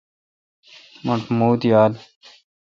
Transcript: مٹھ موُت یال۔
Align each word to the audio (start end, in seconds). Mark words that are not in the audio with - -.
مٹھ 1.05 1.27
موُت 1.37 1.61
یال۔ 1.69 1.91